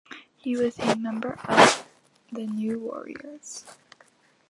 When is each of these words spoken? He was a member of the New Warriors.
He 0.35 0.57
was 0.57 0.79
a 0.79 0.95
member 0.95 1.33
of 1.47 1.87
the 2.31 2.47
New 2.47 2.79
Warriors. 2.79 3.65